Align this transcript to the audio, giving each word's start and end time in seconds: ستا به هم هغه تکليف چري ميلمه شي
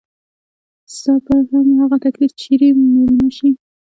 ستا 0.95 1.13
به 1.25 1.35
هم 1.49 1.65
هغه 1.79 1.97
تکليف 2.05 2.31
چري 2.41 2.67
ميلمه 2.93 3.29
شي 3.37 3.49